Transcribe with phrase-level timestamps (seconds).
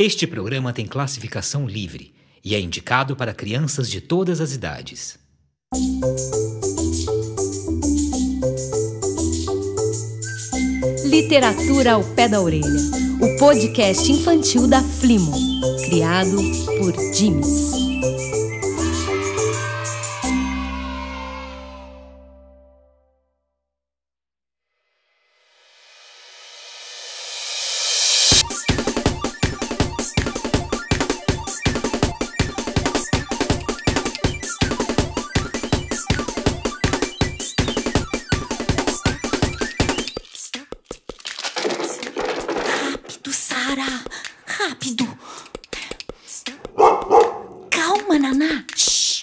[0.00, 2.14] Este programa tem classificação livre
[2.44, 5.18] e é indicado para crianças de todas as idades.
[11.04, 12.62] Literatura ao pé da orelha.
[13.20, 15.32] O podcast infantil da Flimo,
[15.84, 16.36] criado
[16.78, 17.72] por Jims.
[43.28, 44.04] Rápido, Sara!
[44.46, 45.18] Rápido!
[47.70, 48.64] Calma, Naná!
[48.74, 49.22] Shh.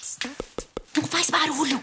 [0.96, 1.82] Não faz barulho!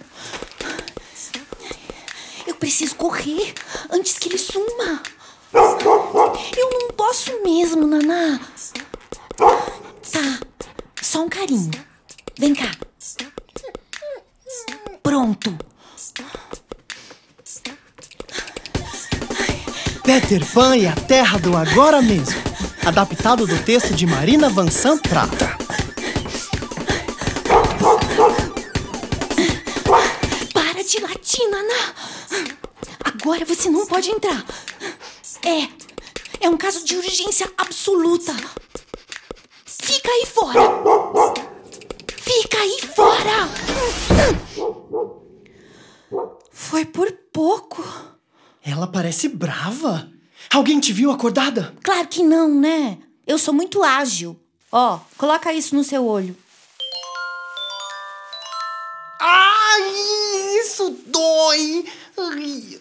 [2.47, 3.53] Eu preciso correr
[3.91, 5.03] antes que ele suma!
[5.53, 8.39] Eu não posso mesmo, Naná!
[9.37, 10.39] Tá,
[11.01, 11.71] só um carinho.
[12.39, 12.71] Vem cá.
[15.01, 15.57] Pronto!
[20.03, 22.35] Peter Pan e a Terra do Agora Mesmo.
[22.85, 25.57] Adaptado do texto de Marina Vansan Prata.
[30.53, 31.93] Para de latir, Naná!
[33.05, 34.43] Agora você não pode entrar.
[35.45, 35.69] É.
[36.45, 38.35] É um caso de urgência absoluta.
[39.65, 40.59] Fica aí fora!
[42.17, 43.49] Fica aí fora!
[46.51, 47.81] Foi por pouco.
[48.83, 50.09] Ela parece brava.
[50.53, 51.73] Alguém te viu acordada?
[51.81, 52.97] Claro que não, né?
[53.25, 54.37] Eu sou muito ágil.
[54.69, 56.35] Ó, coloca isso no seu olho.
[59.21, 61.85] Ai, isso dói!
[62.17, 62.79] Ai,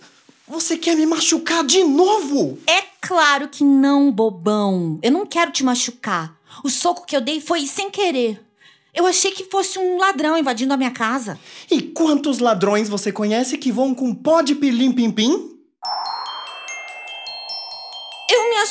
[0.49, 2.59] Você quer me machucar de novo?
[2.67, 4.99] É claro que não, bobão.
[5.05, 6.37] Eu não quero te machucar.
[6.65, 8.45] O soco que eu dei foi sem querer.
[8.93, 11.39] Eu achei que fosse um ladrão invadindo a minha casa.
[11.71, 15.52] E quantos ladrões você conhece que vão com pó de pilim-pim-pim?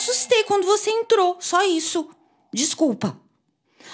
[0.01, 2.09] Assustei quando você entrou, só isso.
[2.51, 3.16] Desculpa.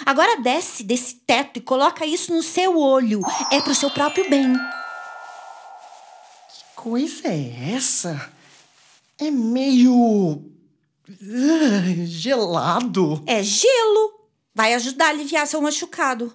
[0.06, 3.20] Agora desce desse teto e coloca isso no seu olho.
[3.50, 4.52] É pro seu próprio bem.
[4.52, 8.32] Que coisa é essa?
[9.18, 10.42] É meio.
[11.10, 13.22] ah, gelado.
[13.26, 14.14] É gelo.
[14.54, 16.32] Vai ajudar a aliviar seu machucado.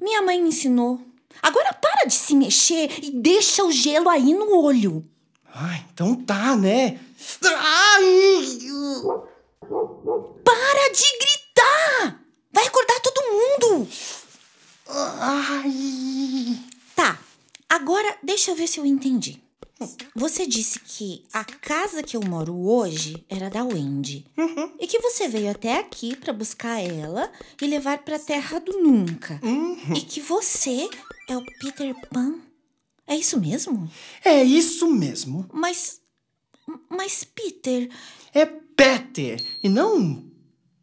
[0.00, 1.00] Minha mãe me ensinou.
[1.42, 5.04] Agora para de se mexer e deixa o gelo aí no olho.
[5.54, 6.98] Ah, então tá, né?
[7.44, 8.58] Ai!
[10.44, 12.20] Para de gritar!
[12.52, 13.88] Vai acordar todo mundo!
[14.88, 16.58] Ai!
[16.94, 17.18] Tá,
[17.68, 19.42] agora deixa eu ver se eu entendi.
[20.14, 24.24] Você disse que a casa que eu moro hoje era da Wendy.
[24.80, 29.38] E que você veio até aqui pra buscar ela e levar pra terra do nunca.
[29.94, 30.88] E que você
[31.28, 32.36] é o Peter Pan.
[33.06, 33.90] É isso mesmo?
[34.24, 35.46] É isso mesmo.
[35.52, 36.00] Mas.
[36.88, 37.88] Mas, Peter.
[38.34, 40.24] É Peter e não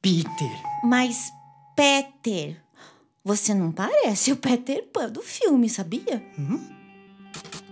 [0.01, 0.51] Peter.
[0.83, 1.31] Mas,
[1.75, 2.61] Peter.
[3.23, 6.23] Você não parece o Peter Pan do filme, sabia?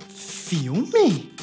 [0.10, 1.34] Filme?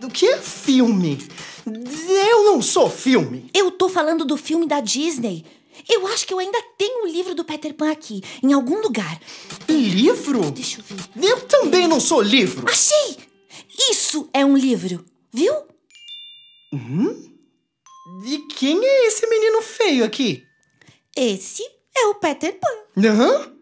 [0.00, 1.18] Do que é filme?
[1.66, 3.50] Eu não sou filme.
[3.54, 5.44] Eu tô falando do filme da Disney.
[5.88, 9.20] Eu acho que eu ainda tenho o livro do Peter Pan aqui, em algum lugar.
[9.68, 10.50] Livro?
[10.50, 11.28] Deixa eu ver.
[11.28, 12.66] Eu também não sou livro.
[12.68, 13.16] Achei!
[13.90, 15.04] Isso é um livro,
[16.72, 17.38] viu?
[18.24, 20.42] E quem é esse menino feio aqui?
[21.16, 21.62] Esse
[21.96, 23.06] é o Peter Pan.
[23.06, 23.52] Hã?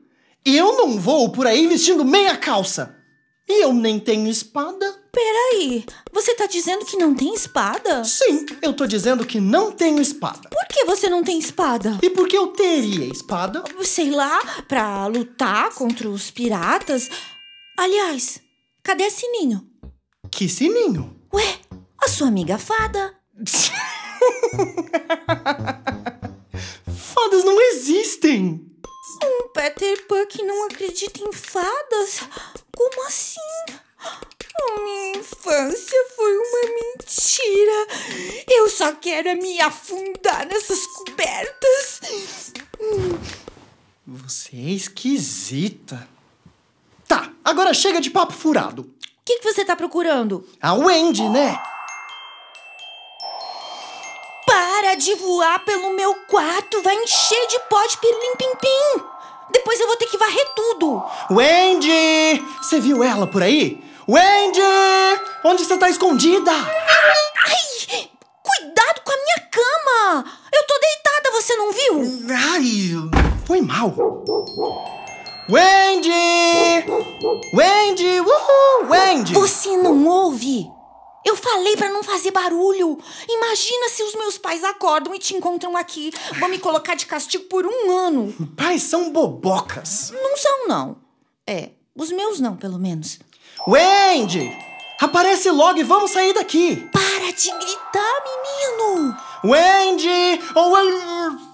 [0.44, 2.94] Eu não vou por aí vestindo meia calça.
[3.48, 4.92] E eu nem tenho espada.
[5.12, 8.04] Peraí, você tá dizendo que não tem espada?
[8.04, 10.48] Sim, eu tô dizendo que não tenho espada.
[10.48, 11.98] Por que você não tem espada?
[12.02, 13.62] E por que eu teria espada?
[13.82, 17.08] Sei lá, pra lutar contra os piratas.
[17.78, 18.40] Aliás,
[18.82, 19.64] cadê a Sininho?
[20.30, 21.16] Que sininho.
[21.32, 21.58] Ué,
[22.06, 23.12] a sua amiga fada.
[26.86, 28.64] Fadas não existem.
[29.24, 32.20] Um Peter Pan que não acredita em fadas?
[32.76, 33.40] Como assim?
[33.98, 37.88] A minha infância foi uma mentira.
[38.48, 42.00] Eu só quero me afundar nessas cobertas.
[44.06, 46.08] Você é esquisita.
[47.08, 48.82] Tá, agora chega de papo furado.
[48.82, 48.90] O
[49.24, 50.48] que, que você tá procurando?
[50.62, 51.60] A Wendy, né?
[54.96, 56.80] Para de voar pelo meu quarto.
[56.80, 59.02] Vai encher de pó de pirlim-pim-pim.
[59.52, 61.04] Depois eu vou ter que varrer tudo.
[61.30, 62.42] Wendy!
[62.62, 63.84] Você viu ela por aí?
[64.08, 64.60] Wendy!
[65.44, 66.50] Onde você tá escondida?
[66.50, 68.08] Ai!
[68.42, 70.24] Cuidado com a minha cama!
[70.50, 72.26] Eu tô deitada, Você não viu?
[72.54, 73.10] Ai,
[73.46, 73.92] foi mal.
[75.50, 76.10] Wendy!
[77.52, 78.20] Wendy!
[78.20, 78.88] Uhul!
[78.88, 79.34] Wendy!
[79.34, 80.70] Você não ouve?
[81.26, 82.96] Eu falei pra não fazer barulho.
[83.28, 86.12] Imagina se os meus pais acordam e te encontram aqui.
[86.38, 88.32] Vão me colocar de castigo por um ano.
[88.56, 90.12] Pais são bobocas.
[90.12, 90.96] Não são, não.
[91.44, 93.18] É, os meus não, pelo menos.
[93.66, 94.56] Wendy!
[95.00, 96.76] Aparece logo e vamos sair daqui!
[96.92, 99.16] Para de gritar, menino!
[99.44, 100.40] Wendy!
[100.54, 101.46] Oh, Wendy!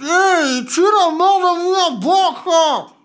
[0.00, 2.97] Ei, tira a mão da minha boca!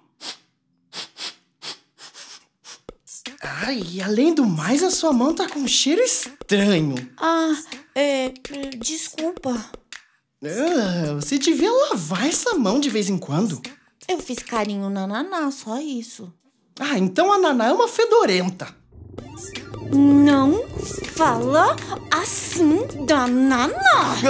[3.43, 6.95] Ai, além do mais, a sua mão tá com um cheiro estranho.
[7.17, 7.53] Ah,
[7.93, 8.31] é.
[8.77, 9.53] Desculpa.
[10.43, 13.61] Ah, você devia lavar essa mão de vez em quando.
[14.07, 16.33] Eu fiz carinho na Naná, só isso.
[16.79, 18.67] Ah, então a Naná é uma fedorenta.
[19.93, 20.65] Não
[21.13, 21.75] fala
[22.11, 23.69] assim da Naná.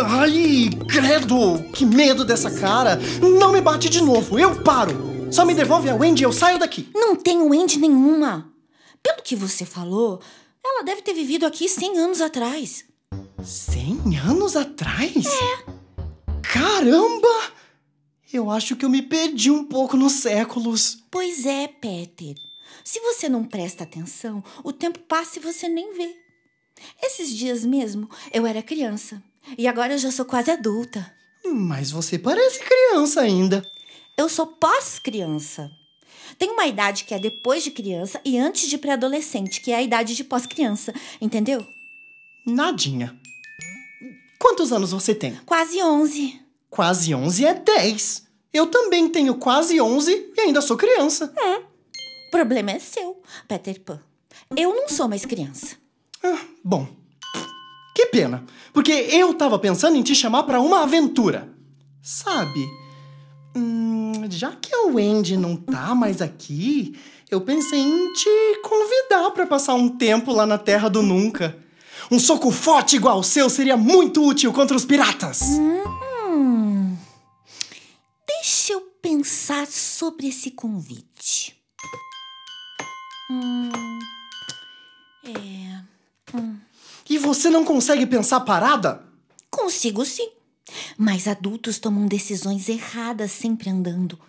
[0.08, 1.64] Ai, credo!
[1.72, 3.00] Que medo dessa cara!
[3.22, 5.14] Não me bate de novo, eu paro!
[5.32, 6.90] Só me devolve a Wendy e eu saio daqui.
[6.94, 8.53] Não tenho ende nenhuma.
[9.04, 10.22] Pelo que você falou,
[10.64, 12.86] ela deve ter vivido aqui 100 anos atrás.
[13.44, 15.26] Cem anos atrás?
[15.26, 15.74] É.
[16.42, 17.52] Caramba!
[18.32, 21.04] Eu acho que eu me perdi um pouco nos séculos.
[21.12, 22.34] Pois é, Peter.
[22.84, 26.16] Se você não presta atenção, o tempo passa e você nem vê.
[27.02, 29.22] Esses dias mesmo, eu era criança.
[29.58, 31.14] E agora eu já sou quase adulta.
[31.46, 33.64] Mas você parece criança ainda.
[34.18, 35.70] Eu sou pós-criança.
[36.38, 39.82] Tem uma idade que é depois de criança e antes de pré-adolescente, que é a
[39.82, 41.66] idade de pós-criança, entendeu?
[42.46, 43.16] Nadinha.
[44.40, 45.40] Quantos anos você tem?
[45.46, 46.40] Quase 11.
[46.70, 48.24] Quase 11 é 10.
[48.52, 51.34] Eu também tenho quase 11 e ainda sou criança.
[52.28, 54.02] O problema é seu, Peter Pan.
[54.56, 55.78] Eu não sou mais criança.
[56.24, 56.88] Ah, bom.
[57.96, 58.44] Que pena,
[58.74, 61.50] porque eu tava pensando em te chamar pra uma aventura.
[62.02, 62.68] Sabe?
[63.56, 66.98] Hum, já que a Wendy não tá mais aqui,
[67.30, 68.30] eu pensei em te
[68.64, 71.58] convidar pra passar um tempo lá na Terra do Nunca.
[72.12, 75.42] Um soco forte igual o seu seria muito útil contra os piratas.
[75.42, 76.98] Hum.
[78.28, 81.56] Deixa eu pensar sobre esse convite.
[83.30, 83.70] Hum.
[85.26, 85.82] É.
[87.10, 89.04] E você não consegue pensar parada?
[89.50, 90.30] Consigo sim.
[90.98, 94.20] Mas adultos tomam decisões erradas sempre andando.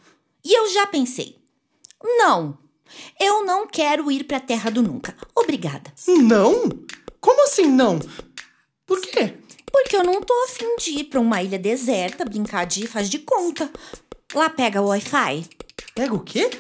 [0.45, 1.39] E eu já pensei.
[2.03, 2.59] Não.
[3.19, 5.17] Eu não quero ir pra Terra do Nunca.
[5.35, 5.93] Obrigada.
[6.07, 6.69] Não?
[7.21, 7.99] Como assim não?
[8.87, 9.35] Por quê?
[9.73, 13.19] Porque eu não tô afim de ir pra uma ilha deserta, brincar de faz de
[13.19, 13.71] conta.
[14.35, 15.49] Lá pega o Wi-Fi?
[15.95, 16.51] Pega o quê?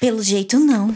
[0.00, 0.94] Pelo jeito, não.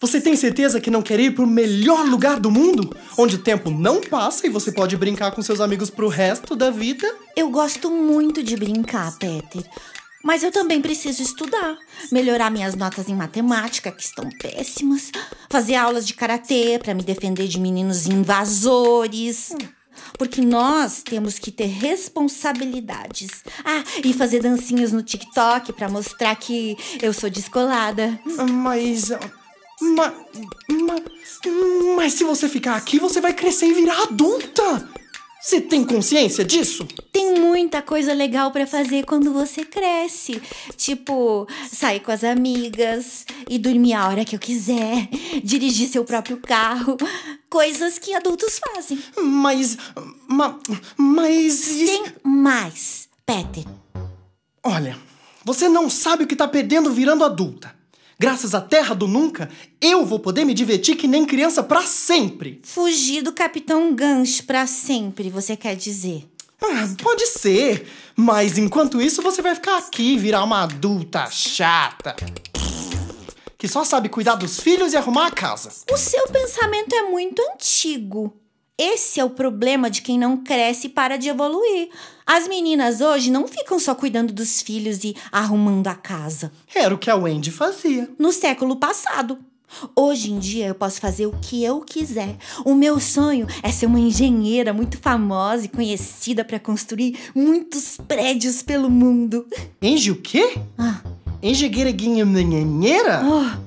[0.00, 2.96] Você tem certeza que não quer ir pro melhor lugar do mundo?
[3.18, 6.70] Onde o tempo não passa e você pode brincar com seus amigos pro resto da
[6.70, 7.12] vida?
[7.36, 9.64] Eu gosto muito de brincar, Peter.
[10.22, 11.76] Mas eu também preciso estudar,
[12.12, 15.10] melhorar minhas notas em matemática, que estão péssimas,
[15.50, 19.52] fazer aulas de karatê para me defender de meninos invasores.
[20.16, 23.42] Porque nós temos que ter responsabilidades.
[23.64, 28.16] Ah, e fazer dancinhas no TikTok para mostrar que eu sou descolada.
[28.48, 29.10] Mas.
[29.80, 30.12] Mas.
[30.70, 31.02] Mas,
[31.96, 34.88] mas se você ficar aqui, você vai crescer e virar adulta!
[35.40, 36.86] Você tem consciência disso?
[37.12, 40.42] Tem muita coisa legal pra fazer quando você cresce.
[40.76, 45.08] Tipo, sair com as amigas e dormir a hora que eu quiser,
[45.44, 46.96] dirigir seu próprio carro.
[47.48, 48.98] Coisas que adultos fazem.
[49.22, 49.78] Mas.
[50.26, 50.58] ma-
[50.96, 51.54] Mas.
[51.54, 53.64] Sem mais, Peter.
[54.64, 54.98] Olha,
[55.44, 57.74] você não sabe o que tá perdendo virando adulta.
[58.20, 59.48] Graças à Terra do Nunca,
[59.80, 62.60] eu vou poder me divertir que nem criança pra sempre.
[62.64, 66.28] Fugir do Capitão Gancho pra sempre, você quer dizer?
[66.60, 72.16] Ah, pode ser, mas enquanto isso você vai ficar aqui e virar uma adulta chata.
[73.56, 75.70] Que só sabe cuidar dos filhos e arrumar a casa.
[75.88, 78.34] O seu pensamento é muito antigo.
[78.80, 81.88] Esse é o problema de quem não cresce e para de evoluir.
[82.24, 86.52] As meninas hoje não ficam só cuidando dos filhos e arrumando a casa.
[86.72, 88.08] Era o que a Wendy fazia.
[88.16, 89.36] No século passado.
[89.96, 92.36] Hoje em dia eu posso fazer o que eu quiser.
[92.64, 98.62] O meu sonho é ser uma engenheira muito famosa e conhecida para construir muitos prédios
[98.62, 99.44] pelo mundo.
[99.82, 100.54] Enge o quê?
[100.78, 101.00] Ah,
[101.42, 103.22] Engenheira?
[103.24, 103.58] oh,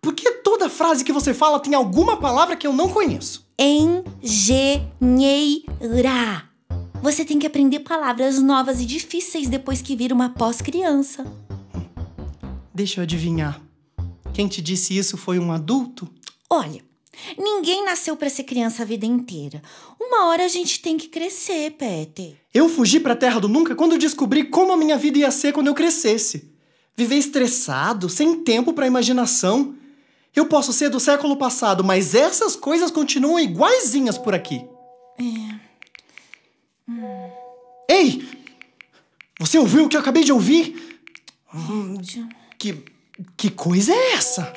[0.00, 3.45] Por que toda frase que você fala tem alguma palavra que eu não conheço?
[3.58, 4.84] Engenheira.
[7.02, 11.24] Você tem que aprender palavras novas e difíceis depois que vira uma pós-criança.
[12.74, 13.60] Deixa eu adivinhar.
[14.34, 16.08] Quem te disse isso foi um adulto?
[16.50, 16.84] Olha,
[17.38, 19.62] Ninguém nasceu para ser criança a vida inteira.
[20.00, 22.34] Uma hora a gente tem que crescer, Peter.
[22.52, 25.68] Eu fugi pra Terra do Nunca quando descobri como a minha vida ia ser quando
[25.68, 26.50] eu crescesse.
[26.96, 29.74] Viver estressado, sem tempo pra imaginação.
[30.36, 34.62] Eu posso ser do século passado, mas essas coisas continuam iguaizinhas por aqui.
[37.88, 38.28] Ei!
[39.40, 41.00] Você ouviu o que eu acabei de ouvir?
[42.58, 42.84] Que.
[43.34, 44.52] Que coisa é essa?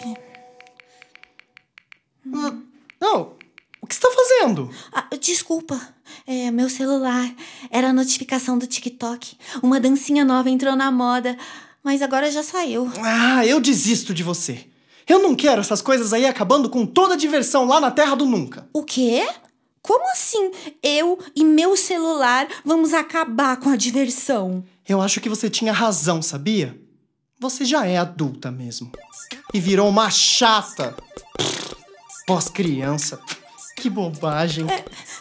[2.35, 2.53] Ah,
[2.99, 3.33] Não,
[3.81, 4.69] o que você tá fazendo?
[4.91, 5.79] Ah, desculpa,
[6.27, 7.33] é meu celular.
[7.71, 9.37] Era a notificação do TikTok.
[9.63, 11.37] Uma dancinha nova entrou na moda,
[11.81, 12.91] mas agora já saiu.
[13.01, 14.68] Ah, eu desisto de você.
[15.09, 18.27] Eu não quero essas coisas aí acabando com toda a diversão lá na Terra do
[18.27, 18.69] Nunca.
[18.71, 19.27] O quê?
[19.81, 20.51] Como assim?
[20.83, 24.63] Eu e meu celular vamos acabar com a diversão?
[24.87, 26.79] Eu acho que você tinha razão, sabia?
[27.39, 28.91] Você já é adulta mesmo.
[29.51, 30.95] E virou uma chata.
[32.27, 33.19] Pós-criança.
[33.77, 34.67] Que bobagem.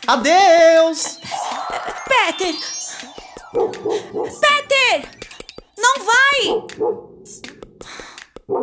[0.07, 1.18] Adeus!
[2.07, 2.54] Peter!
[4.40, 5.09] Peter!
[5.78, 6.66] Não vai!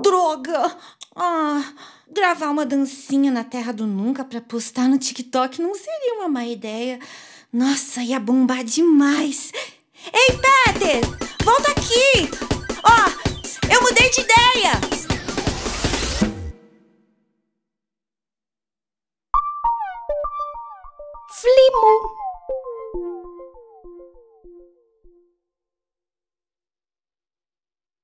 [0.02, 0.76] Droga!
[1.18, 1.64] Ah,
[2.12, 6.46] gravar uma dancinha na Terra do Nunca pra postar no TikTok não seria uma má
[6.46, 7.00] ideia.
[7.54, 9.50] Nossa, ia bombar demais.
[10.14, 11.00] Ei, Peter!
[11.42, 12.30] Volta aqui!
[12.84, 15.05] Ó, eu mudei de ideia!